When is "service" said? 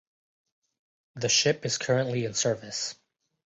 2.33-2.95